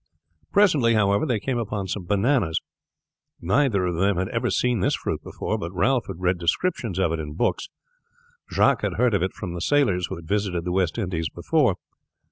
[0.51, 2.59] Presently, however, they came upon some bananas.
[3.39, 7.11] Neither of them had ever seen this fruit before, but Ralph had read descriptions of
[7.11, 7.69] it in books,
[8.51, 11.75] Jacques had heard of it from sailors who had visited the West Indies before.